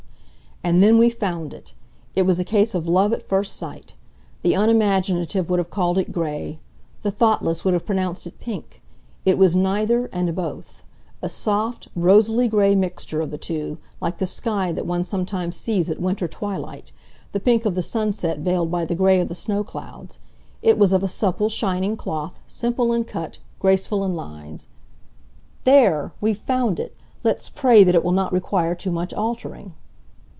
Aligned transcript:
And 0.63 0.83
then 0.83 0.99
we 0.99 1.09
found 1.09 1.55
it! 1.55 1.73
It 2.15 2.21
was 2.21 2.37
a 2.37 2.43
case 2.43 2.75
of 2.75 2.85
love 2.85 3.13
at 3.13 3.23
first 3.23 3.55
sight. 3.55 3.95
The 4.43 4.53
unimaginative 4.55 5.49
would 5.49 5.57
have 5.57 5.71
called 5.71 5.97
it 5.97 6.11
gray. 6.11 6.59
The 7.01 7.09
thoughtless 7.09 7.65
would 7.65 7.73
have 7.73 7.83
pronounced 7.83 8.27
it 8.27 8.39
pink. 8.39 8.79
It 9.25 9.39
was 9.39 9.55
neither, 9.55 10.05
and 10.13 10.35
both; 10.35 10.83
a 11.19 11.29
soft, 11.29 11.87
rosily 11.95 12.47
gray 12.47 12.75
mixture 12.75 13.21
of 13.21 13.31
the 13.31 13.39
two, 13.39 13.79
like 13.99 14.19
the 14.19 14.27
sky 14.27 14.71
that 14.71 14.85
one 14.85 15.03
sometimes 15.03 15.55
sees 15.55 15.89
at 15.89 15.99
winter 15.99 16.27
twilight, 16.27 16.91
the 17.31 17.39
pink 17.39 17.65
of 17.65 17.73
the 17.73 17.81
sunset 17.81 18.37
veiled 18.37 18.69
by 18.69 18.85
the 18.85 18.93
gray 18.93 19.19
of 19.19 19.29
the 19.29 19.33
snow 19.35 19.63
clouds. 19.63 20.19
It 20.61 20.77
was 20.77 20.93
of 20.93 21.01
a 21.01 21.07
supple, 21.07 21.49
shining 21.49 21.97
cloth, 21.97 22.39
simple 22.47 22.93
in 22.93 23.05
cut, 23.05 23.39
graceful 23.59 24.03
in 24.03 24.13
lines. 24.15 24.67
"There! 25.63 26.13
We've 26.21 26.37
found 26.37 26.79
it. 26.79 26.93
Let's 27.23 27.49
pray 27.49 27.83
that 27.83 27.95
it 27.95 28.03
will 28.03 28.11
not 28.11 28.31
require 28.31 28.75
too 28.75 28.91
much 28.91 29.11
altering." 29.11 29.73